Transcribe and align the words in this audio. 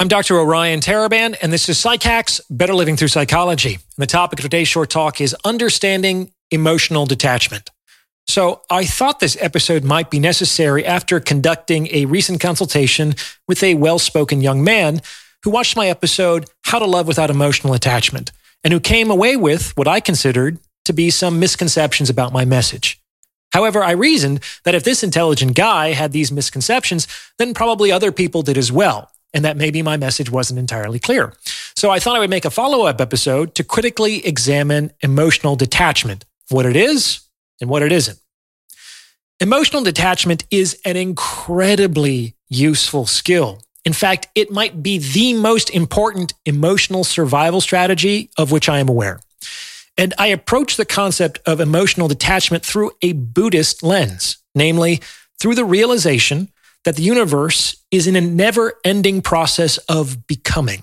I'm 0.00 0.08
Dr. 0.08 0.40
Orion 0.40 0.80
Taraban, 0.80 1.36
and 1.42 1.52
this 1.52 1.68
is 1.68 1.76
PsycHacks 1.76 2.40
Better 2.48 2.72
Living 2.72 2.96
Through 2.96 3.08
Psychology. 3.08 3.74
And 3.74 3.82
the 3.98 4.06
topic 4.06 4.38
of 4.38 4.44
today's 4.44 4.66
short 4.66 4.88
talk 4.88 5.20
is 5.20 5.36
understanding 5.44 6.32
emotional 6.50 7.04
detachment. 7.04 7.68
So, 8.26 8.62
I 8.70 8.86
thought 8.86 9.20
this 9.20 9.36
episode 9.40 9.84
might 9.84 10.08
be 10.08 10.18
necessary 10.18 10.86
after 10.86 11.20
conducting 11.20 11.88
a 11.88 12.06
recent 12.06 12.40
consultation 12.40 13.14
with 13.46 13.62
a 13.62 13.74
well 13.74 13.98
spoken 13.98 14.40
young 14.40 14.64
man 14.64 15.02
who 15.42 15.50
watched 15.50 15.76
my 15.76 15.88
episode, 15.88 16.48
How 16.62 16.78
to 16.78 16.86
Love 16.86 17.06
Without 17.06 17.28
Emotional 17.28 17.74
Attachment, 17.74 18.32
and 18.64 18.72
who 18.72 18.80
came 18.80 19.10
away 19.10 19.36
with 19.36 19.76
what 19.76 19.86
I 19.86 20.00
considered 20.00 20.60
to 20.86 20.94
be 20.94 21.10
some 21.10 21.38
misconceptions 21.38 22.08
about 22.08 22.32
my 22.32 22.46
message. 22.46 22.98
However, 23.52 23.84
I 23.84 23.90
reasoned 23.90 24.40
that 24.64 24.74
if 24.74 24.82
this 24.82 25.02
intelligent 25.02 25.56
guy 25.56 25.92
had 25.92 26.12
these 26.12 26.32
misconceptions, 26.32 27.06
then 27.36 27.52
probably 27.52 27.92
other 27.92 28.12
people 28.12 28.40
did 28.40 28.56
as 28.56 28.72
well 28.72 29.10
and 29.32 29.44
that 29.44 29.56
maybe 29.56 29.82
my 29.82 29.96
message 29.96 30.30
wasn't 30.30 30.58
entirely 30.58 30.98
clear. 30.98 31.34
So 31.76 31.90
I 31.90 31.98
thought 31.98 32.16
I 32.16 32.18
would 32.18 32.30
make 32.30 32.44
a 32.44 32.50
follow 32.50 32.86
up 32.86 33.00
episode 33.00 33.54
to 33.54 33.64
critically 33.64 34.26
examine 34.26 34.92
emotional 35.00 35.56
detachment, 35.56 36.24
what 36.48 36.66
it 36.66 36.76
is 36.76 37.20
and 37.60 37.70
what 37.70 37.82
it 37.82 37.92
isn't. 37.92 38.18
Emotional 39.40 39.82
detachment 39.82 40.44
is 40.50 40.78
an 40.84 40.96
incredibly 40.96 42.34
useful 42.48 43.06
skill. 43.06 43.62
In 43.84 43.94
fact, 43.94 44.28
it 44.34 44.50
might 44.50 44.82
be 44.82 44.98
the 44.98 45.32
most 45.34 45.70
important 45.70 46.34
emotional 46.44 47.04
survival 47.04 47.60
strategy 47.60 48.30
of 48.36 48.52
which 48.52 48.68
I 48.68 48.80
am 48.80 48.88
aware. 48.88 49.20
And 49.96 50.12
I 50.18 50.26
approach 50.28 50.76
the 50.76 50.84
concept 50.84 51.40
of 51.46 51.60
emotional 51.60 52.08
detachment 52.08 52.64
through 52.64 52.92
a 53.00 53.12
Buddhist 53.12 53.82
lens, 53.82 54.36
namely 54.54 55.00
through 55.38 55.54
the 55.54 55.64
realization 55.64 56.48
that 56.84 56.96
the 56.96 57.02
universe 57.02 57.82
is 57.90 58.06
in 58.06 58.16
a 58.16 58.20
never 58.20 58.74
ending 58.84 59.22
process 59.22 59.78
of 59.78 60.26
becoming. 60.26 60.82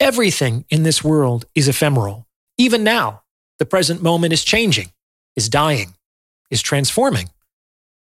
Everything 0.00 0.64
in 0.70 0.82
this 0.82 1.04
world 1.04 1.46
is 1.54 1.68
ephemeral. 1.68 2.26
Even 2.58 2.82
now, 2.82 3.22
the 3.58 3.64
present 3.64 4.02
moment 4.02 4.32
is 4.32 4.44
changing, 4.44 4.90
is 5.36 5.48
dying, 5.48 5.94
is 6.50 6.62
transforming 6.62 7.30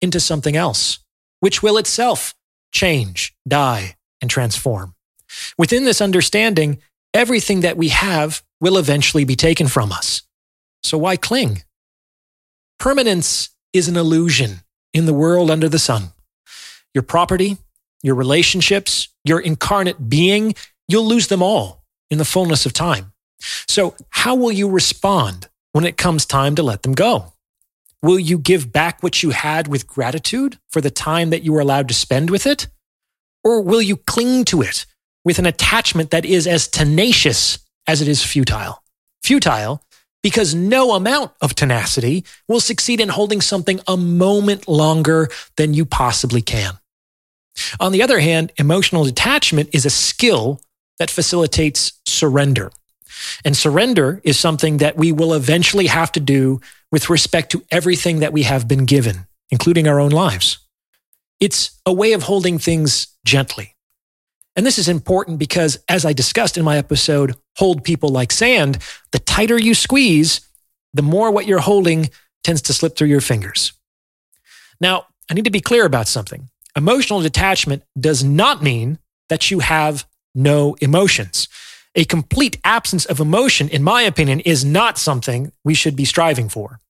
into 0.01 0.21
something 0.21 0.57
else, 0.57 0.99
which 1.41 1.63
will 1.63 1.77
itself 1.77 2.35
change, 2.73 3.35
die, 3.47 3.97
and 4.21 4.31
transform. 4.31 4.95
Within 5.59 5.85
this 5.85 6.01
understanding, 6.01 6.79
everything 7.13 7.61
that 7.61 7.77
we 7.77 7.89
have 7.89 8.43
will 8.61 8.79
eventually 8.79 9.25
be 9.25 9.37
taken 9.37 9.69
from 9.69 9.93
us. 9.93 10.23
So 10.83 10.97
why 10.97 11.17
cling? 11.17 11.63
Permanence 12.79 13.51
is 13.73 13.89
an 13.89 13.97
illusion 13.97 14.63
in 14.93 15.07
the 15.07 15.15
world 15.15 15.51
under 15.51 15.69
the 15.69 15.79
sun 15.79 16.13
your 16.95 17.03
property, 17.03 17.57
your 18.03 18.15
relationships, 18.15 19.09
your 19.25 19.41
incarnate 19.41 20.09
being, 20.09 20.55
you'll 20.89 21.07
lose 21.07 21.29
them 21.29 21.43
all 21.43 21.85
in 22.11 22.19
the 22.19 22.25
fullness 22.25 22.67
of 22.67 22.73
time. 22.73 23.13
So, 23.67 23.95
how 24.11 24.35
will 24.35 24.53
you 24.53 24.69
respond 24.69 25.49
when 25.73 25.85
it 25.85 25.97
comes 25.97 26.27
time 26.27 26.55
to 26.57 26.63
let 26.63 26.83
them 26.83 26.93
go? 26.93 27.33
Will 28.03 28.19
you 28.19 28.39
give 28.39 28.73
back 28.73 29.03
what 29.03 29.23
you 29.23 29.31
had 29.31 29.69
with 29.69 29.87
gratitude 29.87 30.59
for 30.71 30.81
the 30.81 30.91
time 30.91 31.31
that 31.31 31.43
you 31.43 31.53
were 31.53 31.61
allowed 31.61 31.89
to 31.89 31.95
spend 31.95 32.31
with 32.31 32.47
it? 32.47 32.69
Or 33.45 33.61
will 33.61 33.83
you 33.83 33.97
cling 33.97 34.45
to 34.47 34.63
it 34.63 34.87
with 35.25 35.39
an 35.39 35.47
attachment 35.47 36.11
that 36.11 36.25
is 36.25 36.47
as 36.47 36.69
tenacious 36.69 37.59
as 37.87 38.03
it 38.03 38.09
is 38.09 38.25
futile? 38.25 38.83
Futile 39.23 39.83
because 40.23 40.55
no 40.55 40.93
amount 40.93 41.33
of 41.41 41.55
tenacity 41.55 42.25
will 42.49 42.61
succeed 42.61 43.01
in 43.01 43.09
holding 43.09 43.41
something 43.41 43.81
a 43.87 43.97
moment 43.97 44.69
longer 44.69 45.29
than 45.57 45.75
you 45.75 45.85
possibly 45.85 46.41
can. 46.41 46.79
On 47.81 47.93
the 47.93 48.03
other 48.03 48.19
hand, 48.19 48.53
emotional 48.57 49.05
detachment 49.05 49.71
is 49.73 49.87
a 49.87 49.91
skill 49.91 50.61
that 50.99 51.11
facilitates 51.11 51.93
surrender. 52.07 52.71
And 53.45 53.57
surrender 53.57 54.21
is 54.25 54.39
something 54.39 54.79
that 54.79 54.97
we 54.97 55.13
will 55.13 55.35
eventually 55.35 55.87
have 55.87 56.13
to 56.13 56.21
do 56.21 56.61
with 56.91 57.11
respect 57.11 57.51
to 57.53 57.65
everything 57.71 58.21
that 58.21 58.33
we 58.33 58.43
have 58.43 58.69
been 58.69 58.85
given, 58.85 59.27
including 59.51 59.87
our 59.87 60.01
own 60.01 60.11
lives. 60.11 60.59
It's 61.41 61.81
a 61.85 61.93
way 61.93 62.13
of 62.13 62.25
holding 62.25 62.59
things 62.59 63.09
gently. 63.25 63.75
And 64.55 64.67
this 64.67 64.79
is 64.79 64.89
important 64.89 65.39
because, 65.39 65.79
as 65.89 66.05
I 66.05 66.13
discussed 66.13 66.59
in 66.59 66.65
my 66.65 66.77
episode, 66.77 67.35
Hold 67.57 67.85
People 67.85 68.11
Like 68.11 68.33
Sand, 68.33 68.79
the 69.11 69.19
tighter 69.19 69.59
you 69.59 69.75
squeeze, 69.75 70.41
the 70.93 71.03
more 71.03 71.31
what 71.31 71.47
you're 71.47 71.59
holding 71.59 72.11
tends 72.45 72.61
to 72.63 72.73
slip 72.73 72.97
through 72.97 73.09
your 73.09 73.21
fingers. 73.21 73.73
Now, 74.81 75.07
I 75.31 75.35
need 75.35 75.45
to 75.45 75.51
be 75.51 75.61
clear 75.61 75.87
about 75.87 76.07
something. 76.07 76.51
Emotional 76.77 77.21
detachment 77.21 77.83
does 77.99 78.25
not 78.25 78.63
mean 78.63 78.99
that 79.29 79.51
you 79.51 79.61
have 79.61 80.07
no 80.35 80.75
emotions. 80.81 81.49
A 81.95 82.05
complete 82.05 82.59
absence 82.65 83.05
of 83.05 83.21
emotion, 83.21 83.69
in 83.69 83.83
my 83.83 84.03
opinion, 84.03 84.41
is 84.41 84.65
not 84.65 84.99
something 84.99 85.53
we 85.65 85.75
should 85.75 85.95
be 85.95 86.07
striving 86.07 86.49
for. 86.49 86.81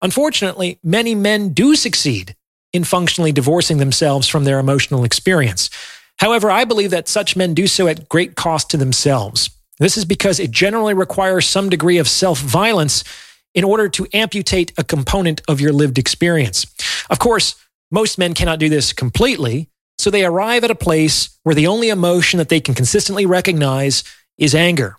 Unfortunately, 0.00 0.80
many 0.82 1.14
men 1.14 1.50
do 1.50 1.76
succeed 1.76 2.34
in 2.72 2.82
functionally 2.82 3.30
divorcing 3.30 3.78
themselves 3.78 4.26
from 4.26 4.44
their 4.44 4.58
emotional 4.58 5.04
experience. 5.04 5.70
However, 6.18 6.50
I 6.50 6.64
believe 6.64 6.90
that 6.90 7.08
such 7.08 7.36
men 7.36 7.54
do 7.54 7.68
so 7.68 7.86
at 7.86 8.08
great 8.08 8.34
cost 8.34 8.70
to 8.70 8.76
themselves. 8.76 9.50
This 9.78 9.96
is 9.96 10.04
because 10.04 10.40
it 10.40 10.50
generally 10.50 10.94
requires 10.94 11.48
some 11.48 11.70
degree 11.70 11.98
of 11.98 12.08
self 12.08 12.40
violence 12.40 13.04
in 13.54 13.64
order 13.64 13.88
to 13.90 14.06
amputate 14.12 14.72
a 14.76 14.84
component 14.84 15.42
of 15.48 15.60
your 15.60 15.72
lived 15.72 15.98
experience. 15.98 16.66
Of 17.10 17.18
course, 17.18 17.54
most 17.92 18.18
men 18.18 18.34
cannot 18.34 18.58
do 18.58 18.68
this 18.68 18.92
completely, 18.92 19.68
so 19.98 20.10
they 20.10 20.24
arrive 20.24 20.64
at 20.64 20.70
a 20.70 20.74
place 20.74 21.38
where 21.44 21.54
the 21.54 21.66
only 21.68 21.90
emotion 21.90 22.38
that 22.38 22.48
they 22.48 22.60
can 22.60 22.74
consistently 22.74 23.26
recognize 23.26 24.02
is 24.38 24.54
anger. 24.54 24.96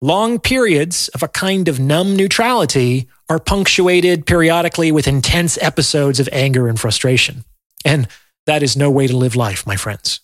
Long 0.00 0.38
periods 0.38 1.08
of 1.08 1.22
a 1.22 1.28
kind 1.28 1.68
of 1.68 1.78
numb 1.78 2.16
neutrality 2.16 3.08
are 3.28 3.38
punctuated 3.38 4.24
periodically 4.24 4.90
with 4.90 5.06
intense 5.06 5.58
episodes 5.60 6.20
of 6.20 6.28
anger 6.32 6.68
and 6.68 6.78
frustration. 6.78 7.44
And 7.84 8.08
that 8.46 8.62
is 8.62 8.76
no 8.76 8.90
way 8.90 9.06
to 9.06 9.16
live 9.16 9.36
life, 9.36 9.66
my 9.66 9.76
friends. 9.76 10.20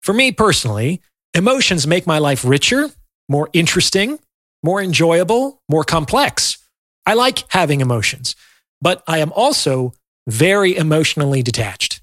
For 0.00 0.12
me 0.12 0.32
personally, 0.32 1.00
emotions 1.34 1.86
make 1.86 2.06
my 2.06 2.18
life 2.18 2.44
richer, 2.44 2.90
more 3.28 3.48
interesting, 3.52 4.18
more 4.62 4.82
enjoyable, 4.82 5.62
more 5.68 5.84
complex. 5.84 6.58
I 7.06 7.14
like 7.14 7.44
having 7.48 7.80
emotions, 7.80 8.36
but 8.80 9.02
I 9.06 9.18
am 9.18 9.32
also 9.32 9.92
very 10.26 10.76
emotionally 10.76 11.42
detached. 11.42 12.00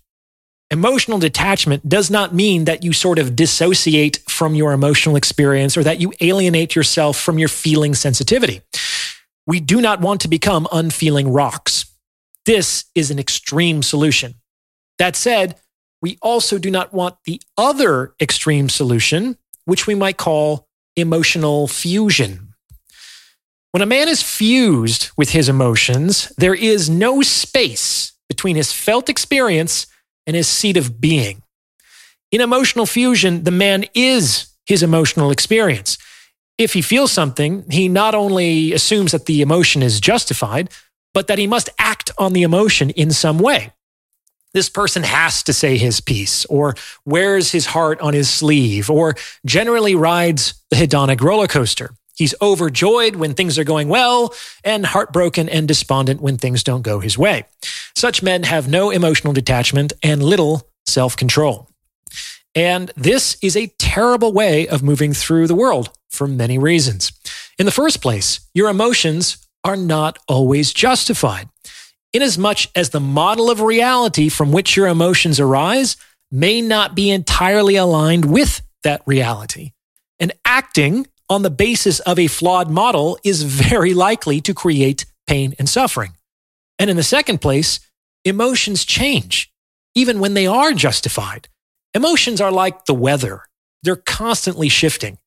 Emotional 0.69 1.19
detachment 1.19 1.87
does 1.89 2.09
not 2.09 2.33
mean 2.33 2.63
that 2.63 2.83
you 2.83 2.93
sort 2.93 3.19
of 3.19 3.35
dissociate 3.35 4.19
from 4.29 4.55
your 4.55 4.71
emotional 4.71 5.17
experience 5.17 5.75
or 5.75 5.83
that 5.83 5.99
you 5.99 6.13
alienate 6.21 6.75
yourself 6.75 7.19
from 7.19 7.37
your 7.37 7.49
feeling 7.49 7.93
sensitivity. 7.93 8.61
We 9.45 9.59
do 9.59 9.81
not 9.81 9.99
want 9.99 10.21
to 10.21 10.29
become 10.29 10.67
unfeeling 10.71 11.33
rocks. 11.33 11.85
This 12.45 12.85
is 12.95 13.11
an 13.11 13.19
extreme 13.19 13.83
solution. 13.83 14.35
That 14.97 15.15
said, 15.15 15.57
we 16.01 16.17
also 16.21 16.57
do 16.57 16.71
not 16.71 16.93
want 16.93 17.15
the 17.25 17.41
other 17.57 18.13
extreme 18.21 18.69
solution, 18.69 19.37
which 19.65 19.87
we 19.87 19.95
might 19.95 20.17
call 20.17 20.67
emotional 20.95 21.67
fusion. 21.67 22.50
When 23.71 23.81
a 23.81 23.85
man 23.85 24.09
is 24.09 24.21
fused 24.21 25.11
with 25.15 25.29
his 25.29 25.47
emotions, 25.47 26.31
there 26.37 26.53
is 26.53 26.89
no 26.89 27.21
space 27.21 28.11
between 28.27 28.57
his 28.57 28.73
felt 28.73 29.07
experience 29.07 29.87
and 30.27 30.35
his 30.35 30.47
seat 30.47 30.75
of 30.75 30.99
being. 30.99 31.41
In 32.31 32.41
emotional 32.41 32.85
fusion, 32.85 33.43
the 33.43 33.51
man 33.51 33.85
is 33.93 34.47
his 34.65 34.83
emotional 34.83 35.31
experience. 35.31 35.97
If 36.57 36.73
he 36.73 36.81
feels 36.81 37.13
something, 37.13 37.63
he 37.71 37.87
not 37.87 38.13
only 38.13 38.73
assumes 38.73 39.13
that 39.13 39.25
the 39.25 39.41
emotion 39.41 39.81
is 39.81 40.01
justified, 40.01 40.69
but 41.13 41.27
that 41.27 41.39
he 41.39 41.47
must 41.47 41.69
act 41.79 42.11
on 42.17 42.33
the 42.33 42.43
emotion 42.43 42.89
in 42.91 43.11
some 43.11 43.39
way. 43.39 43.71
This 44.53 44.69
person 44.69 45.03
has 45.03 45.43
to 45.43 45.53
say 45.53 45.77
his 45.77 46.01
piece, 46.01 46.43
or 46.45 46.75
wears 47.05 47.53
his 47.53 47.67
heart 47.67 48.01
on 48.01 48.13
his 48.13 48.29
sleeve, 48.29 48.89
or 48.89 49.15
generally 49.45 49.95
rides 49.95 50.55
the 50.69 50.75
hedonic 50.75 51.21
roller 51.21 51.47
coaster. 51.47 51.91
He's 52.15 52.35
overjoyed 52.41 53.15
when 53.15 53.33
things 53.33 53.57
are 53.57 53.63
going 53.63 53.89
well 53.89 54.33
and 54.63 54.85
heartbroken 54.85 55.49
and 55.49 55.67
despondent 55.67 56.21
when 56.21 56.37
things 56.37 56.63
don't 56.63 56.81
go 56.81 56.99
his 56.99 57.17
way. 57.17 57.45
Such 57.95 58.23
men 58.23 58.43
have 58.43 58.67
no 58.67 58.89
emotional 58.89 59.33
detachment 59.33 59.93
and 60.03 60.23
little 60.23 60.67
self 60.85 61.15
control. 61.15 61.69
And 62.53 62.91
this 62.95 63.37
is 63.41 63.55
a 63.55 63.73
terrible 63.79 64.33
way 64.33 64.67
of 64.67 64.83
moving 64.83 65.13
through 65.13 65.47
the 65.47 65.55
world 65.55 65.89
for 66.09 66.27
many 66.27 66.57
reasons. 66.57 67.13
In 67.57 67.65
the 67.65 67.71
first 67.71 68.01
place, 68.01 68.41
your 68.53 68.69
emotions 68.69 69.37
are 69.63 69.77
not 69.77 70.19
always 70.27 70.73
justified. 70.73 71.47
Inasmuch 72.13 72.59
as 72.75 72.89
the 72.89 72.99
model 72.99 73.49
of 73.49 73.61
reality 73.61 74.27
from 74.27 74.51
which 74.51 74.75
your 74.75 74.87
emotions 74.87 75.39
arise 75.39 75.95
may 76.29 76.61
not 76.61 76.93
be 76.93 77.09
entirely 77.09 77.77
aligned 77.77 78.25
with 78.25 78.61
that 78.83 79.01
reality. 79.05 79.71
And 80.19 80.33
acting 80.43 81.07
on 81.31 81.43
the 81.43 81.49
basis 81.49 82.01
of 82.01 82.19
a 82.19 82.27
flawed 82.27 82.69
model 82.69 83.17
is 83.23 83.43
very 83.43 83.93
likely 83.93 84.41
to 84.41 84.53
create 84.53 85.05
pain 85.27 85.55
and 85.57 85.69
suffering. 85.69 86.11
And 86.77 86.89
in 86.89 86.97
the 86.97 87.03
second 87.03 87.39
place, 87.39 87.79
emotions 88.25 88.83
change, 88.83 89.49
even 89.95 90.19
when 90.19 90.33
they 90.33 90.45
are 90.45 90.73
justified. 90.73 91.47
Emotions 91.93 92.41
are 92.41 92.51
like 92.51 92.83
the 92.83 92.93
weather. 92.93 93.43
they're 93.83 93.95
constantly 93.95 94.67
shifting. 94.69 95.17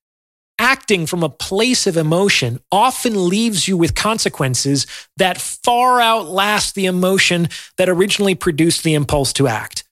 Acting 0.58 1.06
from 1.06 1.24
a 1.24 1.28
place 1.28 1.86
of 1.86 1.96
emotion 1.96 2.60
often 2.70 3.28
leaves 3.28 3.66
you 3.66 3.76
with 3.76 3.94
consequences 3.94 4.86
that 5.16 5.40
far 5.40 6.00
outlast 6.00 6.74
the 6.74 6.86
emotion 6.86 7.48
that 7.78 7.88
originally 7.88 8.34
produced 8.34 8.84
the 8.84 8.94
impulse 8.94 9.32
to 9.32 9.48
act. 9.48 9.84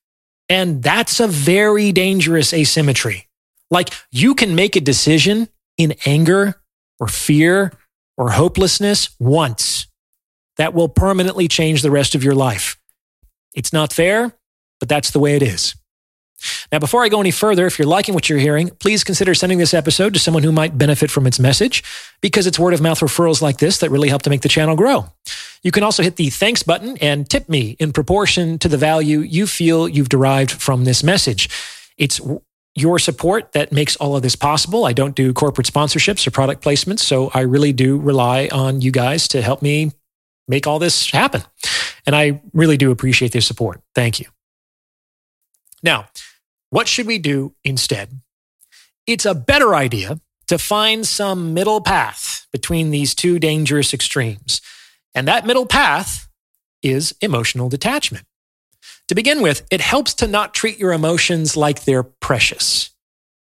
And 0.48 0.82
that's 0.82 1.18
a 1.20 1.26
very 1.26 1.90
dangerous 1.90 2.52
asymmetry. 2.52 3.28
Like 3.70 3.88
you 4.12 4.34
can 4.34 4.54
make 4.54 4.76
a 4.76 4.80
decision 4.80 5.48
in 5.82 5.94
anger 6.06 6.60
or 7.00 7.08
fear 7.08 7.72
or 8.16 8.30
hopelessness 8.30 9.14
once 9.18 9.86
that 10.56 10.74
will 10.74 10.88
permanently 10.88 11.48
change 11.48 11.82
the 11.82 11.90
rest 11.90 12.14
of 12.14 12.22
your 12.22 12.34
life. 12.34 12.78
It's 13.54 13.72
not 13.72 13.92
fair, 13.92 14.32
but 14.80 14.88
that's 14.88 15.10
the 15.10 15.18
way 15.18 15.36
it 15.36 15.42
is. 15.42 15.74
Now, 16.70 16.78
before 16.78 17.04
I 17.04 17.08
go 17.08 17.20
any 17.20 17.30
further, 17.30 17.66
if 17.66 17.78
you're 17.78 17.86
liking 17.86 18.14
what 18.14 18.28
you're 18.28 18.38
hearing, 18.38 18.70
please 18.80 19.04
consider 19.04 19.34
sending 19.34 19.58
this 19.58 19.74
episode 19.74 20.14
to 20.14 20.20
someone 20.20 20.42
who 20.42 20.52
might 20.52 20.76
benefit 20.76 21.10
from 21.10 21.26
its 21.26 21.38
message 21.38 21.84
because 22.20 22.46
it's 22.46 22.58
word 22.58 22.74
of 22.74 22.80
mouth 22.80 22.98
referrals 23.00 23.40
like 23.40 23.58
this 23.58 23.78
that 23.78 23.90
really 23.90 24.08
help 24.08 24.22
to 24.22 24.30
make 24.30 24.42
the 24.42 24.48
channel 24.48 24.74
grow. 24.74 25.06
You 25.62 25.70
can 25.70 25.84
also 25.84 26.02
hit 26.02 26.16
the 26.16 26.30
thanks 26.30 26.62
button 26.62 26.96
and 26.98 27.28
tip 27.28 27.48
me 27.48 27.76
in 27.78 27.92
proportion 27.92 28.58
to 28.58 28.68
the 28.68 28.76
value 28.76 29.20
you 29.20 29.46
feel 29.46 29.88
you've 29.88 30.08
derived 30.08 30.50
from 30.50 30.84
this 30.84 31.04
message. 31.04 31.48
It's 31.96 32.20
your 32.74 32.98
support 32.98 33.52
that 33.52 33.72
makes 33.72 33.96
all 33.96 34.16
of 34.16 34.22
this 34.22 34.36
possible. 34.36 34.84
I 34.84 34.92
don't 34.92 35.14
do 35.14 35.32
corporate 35.32 35.66
sponsorships 35.66 36.26
or 36.26 36.30
product 36.30 36.64
placements, 36.64 37.00
so 37.00 37.30
I 37.34 37.40
really 37.40 37.72
do 37.72 37.98
rely 37.98 38.48
on 38.50 38.80
you 38.80 38.90
guys 38.90 39.28
to 39.28 39.42
help 39.42 39.62
me 39.62 39.92
make 40.48 40.66
all 40.66 40.78
this 40.78 41.10
happen. 41.10 41.42
And 42.06 42.16
I 42.16 42.40
really 42.52 42.76
do 42.76 42.90
appreciate 42.90 43.32
their 43.32 43.42
support. 43.42 43.80
Thank 43.94 44.20
you. 44.20 44.26
Now, 45.82 46.06
what 46.70 46.88
should 46.88 47.06
we 47.06 47.18
do 47.18 47.54
instead? 47.64 48.20
It's 49.06 49.26
a 49.26 49.34
better 49.34 49.74
idea 49.74 50.20
to 50.46 50.58
find 50.58 51.06
some 51.06 51.54
middle 51.54 51.80
path 51.80 52.46
between 52.52 52.90
these 52.90 53.14
two 53.14 53.38
dangerous 53.38 53.92
extremes. 53.92 54.60
And 55.14 55.28
that 55.28 55.46
middle 55.46 55.66
path 55.66 56.28
is 56.82 57.14
emotional 57.20 57.68
detachment. 57.68 58.26
To 59.12 59.14
begin 59.14 59.42
with, 59.42 59.66
it 59.70 59.82
helps 59.82 60.14
to 60.14 60.26
not 60.26 60.54
treat 60.54 60.78
your 60.78 60.94
emotions 60.94 61.54
like 61.54 61.84
they're 61.84 62.02
precious. 62.02 62.88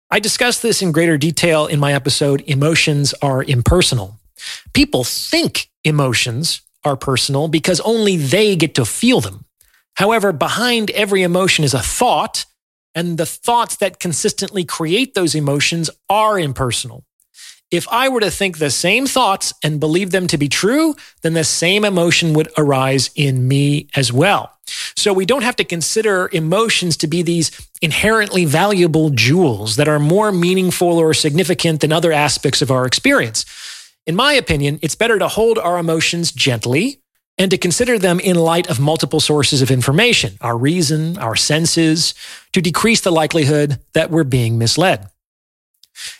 I 0.09 0.21
discussed 0.21 0.61
this 0.61 0.81
in 0.81 0.93
greater 0.93 1.17
detail 1.17 1.67
in 1.67 1.81
my 1.81 1.91
episode, 1.91 2.41
Emotions 2.47 3.13
Are 3.21 3.43
Impersonal. 3.43 4.21
People 4.73 5.03
think 5.03 5.69
emotions 5.83 6.61
are 6.85 6.95
personal 6.95 7.49
because 7.49 7.81
only 7.81 8.15
they 8.15 8.55
get 8.55 8.73
to 8.75 8.85
feel 8.85 9.19
them. 9.19 9.43
However, 9.95 10.31
behind 10.31 10.91
every 10.91 11.23
emotion 11.23 11.65
is 11.65 11.73
a 11.73 11.79
thought, 11.79 12.45
and 12.95 13.17
the 13.17 13.25
thoughts 13.25 13.75
that 13.75 13.99
consistently 13.99 14.63
create 14.63 15.13
those 15.13 15.35
emotions 15.35 15.89
are 16.07 16.39
impersonal. 16.39 17.03
If 17.71 17.87
I 17.89 18.09
were 18.09 18.19
to 18.19 18.31
think 18.31 18.57
the 18.57 18.71
same 18.71 19.05
thoughts 19.05 19.53
and 19.63 19.79
believe 19.79 20.09
them 20.09 20.25
to 20.27 20.37
be 20.37 20.49
true, 20.49 20.95
then 21.21 21.33
the 21.33 21.43
same 21.43 21.85
emotion 21.85 22.33
would 22.33 22.49
arise 22.57 23.11
in 23.15 23.47
me 23.47 23.87
as 23.95 24.11
well. 24.11 24.51
So 24.95 25.13
we 25.13 25.25
don't 25.25 25.43
have 25.43 25.55
to 25.57 25.63
consider 25.63 26.29
emotions 26.33 26.97
to 26.97 27.07
be 27.07 27.21
these 27.21 27.51
inherently 27.81 28.45
valuable 28.45 29.11
jewels 29.11 29.75
that 29.75 29.87
are 29.87 29.99
more 29.99 30.31
meaningful 30.31 30.97
or 30.97 31.13
significant 31.13 31.81
than 31.81 31.91
other 31.91 32.11
aspects 32.11 32.61
of 32.61 32.71
our 32.71 32.85
experience. 32.85 33.45
In 34.07 34.15
my 34.15 34.33
opinion, 34.33 34.79
it's 34.81 34.95
better 34.95 35.19
to 35.19 35.27
hold 35.27 35.59
our 35.59 35.77
emotions 35.77 36.31
gently 36.31 37.01
and 37.37 37.51
to 37.51 37.57
consider 37.57 37.99
them 37.99 38.19
in 38.19 38.35
light 38.35 38.69
of 38.69 38.79
multiple 38.79 39.19
sources 39.19 39.61
of 39.61 39.71
information, 39.71 40.37
our 40.41 40.57
reason, 40.57 41.17
our 41.19 41.35
senses, 41.35 42.15
to 42.51 42.61
decrease 42.61 43.01
the 43.01 43.11
likelihood 43.11 43.79
that 43.93 44.09
we're 44.09 44.23
being 44.23 44.57
misled. 44.57 45.07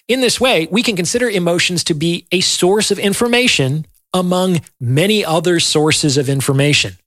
In 0.08 0.22
this 0.22 0.40
way, 0.40 0.68
we 0.72 0.84
can 0.84 0.96
consider 0.96 1.30
emotions 1.30 1.84
to 1.86 1.94
be 1.94 2.28
a 2.32 2.42
source 2.42 2.92
of 2.92 3.00
information 3.00 3.86
among 4.14 4.62
many 4.80 5.24
other 5.24 5.60
sources 5.60 6.18
of 6.18 6.30
information. 6.30 6.98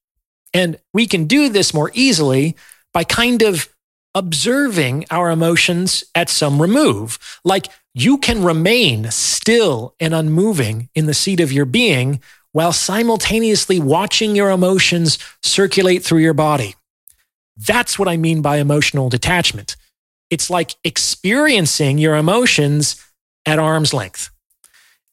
And 0.55 0.79
we 0.93 1.07
can 1.07 1.27
do 1.27 1.49
this 1.49 1.75
more 1.75 1.91
easily 1.95 2.57
by 2.93 3.05
kind 3.05 3.43
of 3.43 3.69
observing 4.15 5.07
our 5.11 5.31
emotions 5.31 6.05
at 6.15 6.29
some 6.29 6.61
remove. 6.61 7.19
Like 7.45 7.69
you 7.95 8.19
can 8.19 8.45
remain 8.45 9.11
still 9.11 9.95
and 9.99 10.15
unmoving 10.15 10.91
in 10.95 11.07
the 11.07 11.15
seat 11.15 11.41
of 11.41 11.53
your 11.53 11.65
being 11.65 12.21
while 12.53 12.73
simultaneously 12.73 13.81
watching 13.81 14.37
your 14.37 14.51
emotions 14.51 15.19
circulate 15.43 16.05
through 16.05 16.19
your 16.19 16.35
body. 16.35 16.75
That's 17.57 17.99
what 17.99 18.09
I 18.09 18.17
mean 18.17 18.43
by 18.43 18.59
emotional 18.59 19.09
detachment. 19.09 19.77
It's 20.33 20.49
like 20.49 20.77
experiencing 20.83 21.99
your 21.99 22.17
emotions 22.17 22.97
at 23.45 23.59
arm's 23.59 23.93
length. 23.93 24.31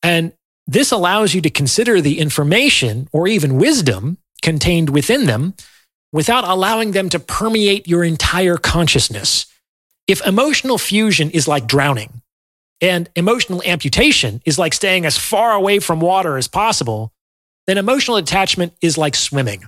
And 0.01 0.31
this 0.66 0.94
allows 0.94 1.33
you 1.33 1.42
to 1.42 1.50
consider 1.50 2.00
the 2.00 2.19
information 2.19 3.10
or 3.12 3.27
even 3.27 3.57
wisdom 3.57 4.18
contained 4.42 4.92
within 4.92 5.25
them 5.25 5.56
without 6.13 6.45
allowing 6.45 6.92
them 6.92 7.10
to 7.10 7.19
permeate 7.19 7.86
your 7.86 8.06
entire 8.06 8.56
consciousness. 8.56 9.45
If 10.07 10.25
emotional 10.25 10.77
fusion 10.77 11.31
is 11.31 11.50
like 11.50 11.68
drowning 11.68 12.22
and 12.80 13.10
emotional 13.13 13.62
amputation 13.65 14.42
is 14.45 14.57
like 14.57 14.74
staying 14.74 15.06
as 15.06 15.18
far 15.18 15.51
away 15.51 15.80
from 15.80 16.00
water 16.00 16.38
as 16.38 16.48
possible, 16.48 17.12
then 17.68 17.77
emotional 17.77 18.15
attachment 18.15 18.72
is 18.81 18.98
like 18.98 19.15
swimming. 19.15 19.68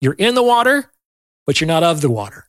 You're 0.00 0.14
in 0.14 0.34
the 0.34 0.42
water, 0.42 0.90
but 1.46 1.60
you're 1.60 1.68
not 1.68 1.82
of 1.82 2.00
the 2.00 2.10
water. 2.10 2.47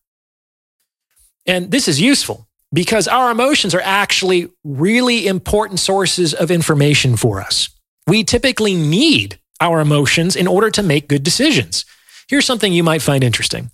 And 1.46 1.72
this 1.72 1.88
is 1.88 2.00
useful 2.02 2.48
because 2.72 3.08
our 3.08 3.32
emotions 3.32 3.74
are 3.74 3.82
actually 3.82 4.50
really 4.64 5.28
important 5.28 5.80
sources 5.80 6.34
of 6.34 6.52
information 6.52 7.18
for 7.18 7.42
us. 7.42 7.70
We 8.08 8.24
typically 8.24 8.76
need 8.76 9.40
our 9.62 9.80
emotions 9.80 10.36
in 10.36 10.48
order 10.48 10.70
to 10.72 10.84
make 10.84 11.08
good 11.08 11.24
decisions. 11.24 11.86
Here's 12.28 12.46
something 12.46 12.72
you 12.72 12.84
might 12.84 13.02
find 13.02 13.24
interesting. 13.24 13.72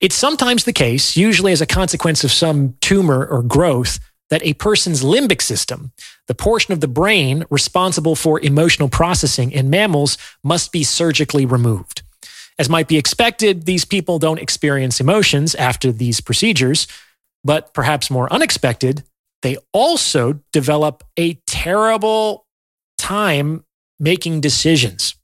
It's 0.00 0.14
sometimes 0.14 0.64
the 0.64 0.72
case, 0.72 1.16
usually 1.16 1.52
as 1.52 1.60
a 1.60 1.66
consequence 1.66 2.24
of 2.24 2.32
some 2.32 2.74
tumor 2.80 3.24
or 3.24 3.42
growth, 3.42 4.00
that 4.30 4.44
a 4.44 4.54
person's 4.54 5.02
limbic 5.02 5.40
system, 5.40 5.92
the 6.26 6.34
portion 6.34 6.72
of 6.72 6.80
the 6.80 6.88
brain 6.88 7.44
responsible 7.50 8.16
for 8.16 8.40
emotional 8.40 8.88
processing 8.88 9.52
in 9.52 9.70
mammals, 9.70 10.18
must 10.42 10.72
be 10.72 10.82
surgically 10.82 11.46
removed. 11.46 12.02
As 12.58 12.68
might 12.68 12.88
be 12.88 12.96
expected, 12.96 13.66
these 13.66 13.84
people 13.84 14.18
don't 14.18 14.38
experience 14.38 15.00
emotions 15.00 15.54
after 15.54 15.90
these 15.90 16.20
procedures, 16.20 16.86
but 17.42 17.74
perhaps 17.74 18.10
more 18.10 18.32
unexpected, 18.32 19.02
they 19.42 19.56
also 19.72 20.40
develop 20.52 21.04
a 21.18 21.34
terrible 21.46 22.46
time 22.96 23.64
making 23.98 24.40
decisions. 24.40 25.14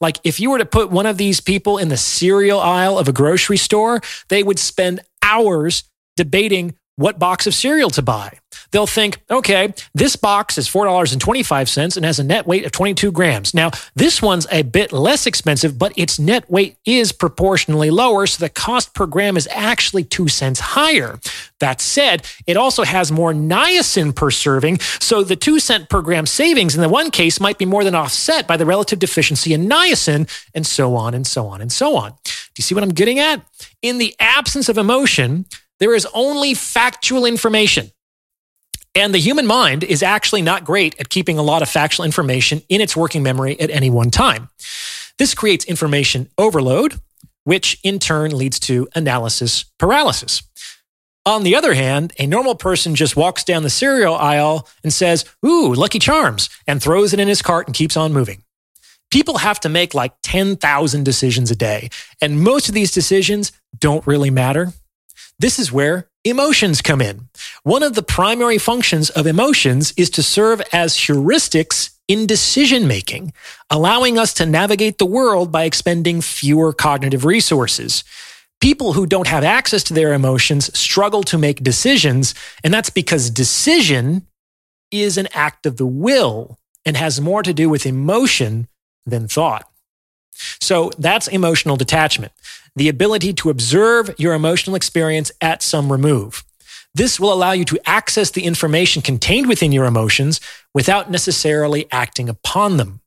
Like 0.00 0.18
if 0.24 0.40
you 0.40 0.50
were 0.50 0.58
to 0.58 0.66
put 0.66 0.90
one 0.90 1.06
of 1.06 1.16
these 1.16 1.40
people 1.40 1.78
in 1.78 1.88
the 1.88 1.96
cereal 1.96 2.60
aisle 2.60 2.98
of 2.98 3.08
a 3.08 3.12
grocery 3.12 3.56
store, 3.56 4.00
they 4.28 4.42
would 4.42 4.58
spend 4.58 5.00
hours 5.22 5.84
debating 6.16 6.74
what 6.98 7.18
box 7.18 7.46
of 7.46 7.54
cereal 7.54 7.90
to 7.90 8.02
buy. 8.02 8.38
They'll 8.72 8.88
think, 8.88 9.18
okay, 9.30 9.72
this 9.94 10.16
box 10.16 10.58
is 10.58 10.68
$4.25 10.68 11.96
and 11.96 12.04
has 12.04 12.18
a 12.18 12.24
net 12.24 12.46
weight 12.46 12.66
of 12.66 12.72
22 12.72 13.12
grams. 13.12 13.54
Now, 13.54 13.70
this 13.94 14.20
one's 14.20 14.46
a 14.50 14.62
bit 14.62 14.92
less 14.92 15.26
expensive, 15.26 15.78
but 15.78 15.92
its 15.96 16.18
net 16.18 16.50
weight 16.50 16.76
is 16.84 17.12
proportionally 17.12 17.90
lower, 17.90 18.26
so 18.26 18.44
the 18.44 18.50
cost 18.50 18.94
per 18.94 19.06
gram 19.06 19.36
is 19.36 19.48
actually 19.52 20.04
two 20.04 20.26
cents 20.26 20.58
higher. 20.60 21.20
That 21.60 21.80
said, 21.80 22.26
it 22.46 22.56
also 22.56 22.82
has 22.82 23.12
more 23.12 23.32
niacin 23.32 24.14
per 24.14 24.30
serving, 24.30 24.80
so 24.80 25.22
the 25.22 25.36
two 25.36 25.60
cent 25.60 25.88
per 25.88 26.02
gram 26.02 26.26
savings 26.26 26.74
in 26.74 26.82
the 26.82 26.88
one 26.88 27.10
case 27.10 27.40
might 27.40 27.58
be 27.58 27.64
more 27.64 27.84
than 27.84 27.94
offset 27.94 28.48
by 28.48 28.56
the 28.56 28.66
relative 28.66 28.98
deficiency 28.98 29.54
in 29.54 29.68
niacin, 29.68 30.28
and 30.52 30.66
so 30.66 30.96
on 30.96 31.14
and 31.14 31.26
so 31.26 31.46
on 31.46 31.60
and 31.60 31.70
so 31.70 31.96
on. 31.96 32.10
Do 32.24 32.32
you 32.58 32.62
see 32.62 32.74
what 32.74 32.82
I'm 32.82 32.90
getting 32.90 33.20
at? 33.20 33.40
In 33.82 33.98
the 33.98 34.16
absence 34.18 34.68
of 34.68 34.76
emotion, 34.76 35.46
there 35.80 35.94
is 35.94 36.06
only 36.14 36.54
factual 36.54 37.24
information. 37.24 37.90
And 38.94 39.14
the 39.14 39.18
human 39.18 39.46
mind 39.46 39.84
is 39.84 40.02
actually 40.02 40.42
not 40.42 40.64
great 40.64 40.98
at 40.98 41.08
keeping 41.08 41.38
a 41.38 41.42
lot 41.42 41.62
of 41.62 41.68
factual 41.68 42.04
information 42.04 42.62
in 42.68 42.80
its 42.80 42.96
working 42.96 43.22
memory 43.22 43.58
at 43.60 43.70
any 43.70 43.90
one 43.90 44.10
time. 44.10 44.48
This 45.18 45.34
creates 45.34 45.64
information 45.66 46.30
overload, 46.36 47.00
which 47.44 47.78
in 47.82 47.98
turn 47.98 48.36
leads 48.36 48.58
to 48.60 48.88
analysis 48.94 49.64
paralysis. 49.78 50.42
On 51.26 51.42
the 51.42 51.54
other 51.56 51.74
hand, 51.74 52.14
a 52.18 52.26
normal 52.26 52.54
person 52.54 52.94
just 52.94 53.14
walks 53.14 53.44
down 53.44 53.62
the 53.62 53.70
cereal 53.70 54.14
aisle 54.14 54.66
and 54.82 54.92
says, 54.92 55.24
Ooh, 55.44 55.74
Lucky 55.74 55.98
Charms, 55.98 56.48
and 56.66 56.82
throws 56.82 57.12
it 57.12 57.20
in 57.20 57.28
his 57.28 57.42
cart 57.42 57.66
and 57.66 57.76
keeps 57.76 57.96
on 57.96 58.12
moving. 58.12 58.42
People 59.10 59.38
have 59.38 59.60
to 59.60 59.68
make 59.68 59.94
like 59.94 60.14
10,000 60.22 61.04
decisions 61.04 61.50
a 61.50 61.56
day, 61.56 61.90
and 62.20 62.40
most 62.42 62.68
of 62.68 62.74
these 62.74 62.92
decisions 62.92 63.52
don't 63.78 64.06
really 64.06 64.30
matter. 64.30 64.72
This 65.40 65.60
is 65.60 65.70
where 65.70 66.08
emotions 66.24 66.82
come 66.82 67.00
in. 67.00 67.28
One 67.62 67.84
of 67.84 67.94
the 67.94 68.02
primary 68.02 68.58
functions 68.58 69.08
of 69.10 69.26
emotions 69.26 69.92
is 69.96 70.10
to 70.10 70.22
serve 70.22 70.60
as 70.72 70.96
heuristics 70.96 71.90
in 72.08 72.26
decision 72.26 72.88
making, 72.88 73.32
allowing 73.70 74.18
us 74.18 74.34
to 74.34 74.46
navigate 74.46 74.98
the 74.98 75.06
world 75.06 75.52
by 75.52 75.62
expending 75.62 76.22
fewer 76.22 76.72
cognitive 76.72 77.24
resources. 77.24 78.02
People 78.60 78.94
who 78.94 79.06
don't 79.06 79.28
have 79.28 79.44
access 79.44 79.84
to 79.84 79.94
their 79.94 80.12
emotions 80.12 80.76
struggle 80.76 81.22
to 81.22 81.38
make 81.38 81.62
decisions, 81.62 82.34
and 82.64 82.74
that's 82.74 82.90
because 82.90 83.30
decision 83.30 84.26
is 84.90 85.18
an 85.18 85.28
act 85.32 85.66
of 85.66 85.76
the 85.76 85.86
will 85.86 86.58
and 86.84 86.96
has 86.96 87.20
more 87.20 87.44
to 87.44 87.54
do 87.54 87.68
with 87.68 87.86
emotion 87.86 88.66
than 89.06 89.28
thought. 89.28 89.70
So 90.60 90.90
that's 90.98 91.28
emotional 91.28 91.76
detachment, 91.76 92.32
the 92.76 92.88
ability 92.88 93.32
to 93.34 93.50
observe 93.50 94.14
your 94.18 94.34
emotional 94.34 94.76
experience 94.76 95.32
at 95.40 95.62
some 95.62 95.90
remove. 95.90 96.44
This 96.94 97.20
will 97.20 97.32
allow 97.32 97.52
you 97.52 97.64
to 97.66 97.78
access 97.86 98.30
the 98.30 98.44
information 98.44 99.02
contained 99.02 99.46
within 99.46 99.72
your 99.72 99.84
emotions 99.84 100.40
without 100.74 101.10
necessarily 101.10 101.86
acting 101.92 102.28
upon 102.28 102.76
them. 102.76 103.00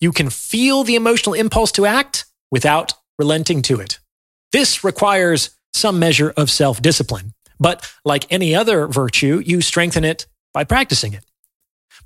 You 0.00 0.12
can 0.12 0.30
feel 0.30 0.84
the 0.84 0.94
emotional 0.94 1.34
impulse 1.34 1.72
to 1.72 1.86
act 1.86 2.26
without 2.50 2.94
relenting 3.18 3.62
to 3.62 3.80
it. 3.80 3.98
This 4.52 4.84
requires 4.84 5.50
some 5.72 5.98
measure 5.98 6.32
of 6.36 6.50
self 6.50 6.80
discipline, 6.80 7.34
but 7.58 7.90
like 8.04 8.32
any 8.32 8.54
other 8.54 8.86
virtue, 8.86 9.42
you 9.44 9.60
strengthen 9.60 10.04
it 10.04 10.26
by 10.52 10.64
practicing 10.64 11.12
it. 11.12 11.24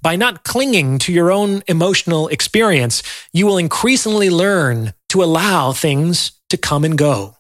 By 0.01 0.17
not 0.17 0.45
clinging 0.45 0.99
to 1.01 1.13
your 1.13 1.31
own 1.31 1.63
emotional 1.67 2.29
experience, 2.29 3.03
you 3.33 3.47
will 3.47 3.59
increasingly 3.59 4.31
learn 4.31 4.95
to 5.09 5.23
allow 5.23 5.73
things 5.73 6.33
to 6.51 6.57
come 6.57 6.85
and 6.85 6.97
go, 6.97 7.37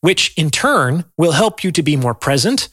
which 0.00 0.32
in 0.36 0.50
turn 0.50 1.04
will 1.16 1.32
help 1.32 1.64
you 1.64 1.72
to 1.72 1.82
be 1.82 1.96
more 1.96 2.14
present, 2.14 2.68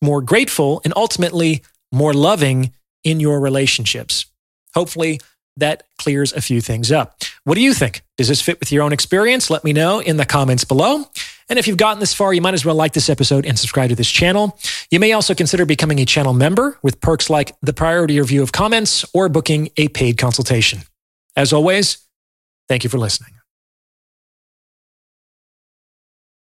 more 0.00 0.22
grateful, 0.22 0.80
and 0.84 0.94
ultimately 0.96 1.62
more 1.92 2.14
loving 2.14 2.72
in 3.04 3.20
your 3.20 3.40
relationships. 3.40 4.26
Hopefully, 4.74 5.20
that 5.56 5.82
clears 5.98 6.32
a 6.32 6.40
few 6.40 6.60
things 6.60 6.90
up. 6.90 7.22
What 7.44 7.56
do 7.56 7.60
you 7.60 7.74
think? 7.74 8.02
Does 8.16 8.28
this 8.28 8.40
fit 8.40 8.60
with 8.60 8.72
your 8.72 8.82
own 8.82 8.92
experience? 8.92 9.50
Let 9.50 9.64
me 9.64 9.72
know 9.72 10.00
in 10.00 10.16
the 10.16 10.24
comments 10.24 10.64
below. 10.64 11.04
And 11.50 11.58
if 11.58 11.66
you've 11.66 11.76
gotten 11.76 11.98
this 11.98 12.14
far, 12.14 12.32
you 12.32 12.40
might 12.40 12.54
as 12.54 12.64
well 12.64 12.76
like 12.76 12.92
this 12.92 13.10
episode 13.10 13.44
and 13.44 13.58
subscribe 13.58 13.90
to 13.90 13.96
this 13.96 14.08
channel. 14.08 14.56
You 14.90 15.00
may 15.00 15.12
also 15.12 15.34
consider 15.34 15.66
becoming 15.66 15.98
a 15.98 16.04
channel 16.04 16.32
member 16.32 16.78
with 16.80 17.00
perks 17.00 17.28
like 17.28 17.52
the 17.60 17.72
priority 17.72 18.20
review 18.20 18.42
of 18.42 18.52
comments 18.52 19.04
or 19.12 19.28
booking 19.28 19.68
a 19.76 19.88
paid 19.88 20.16
consultation. 20.16 20.82
As 21.36 21.52
always, 21.52 21.98
thank 22.68 22.84
you 22.84 22.90
for 22.90 22.98
listening. 22.98 23.39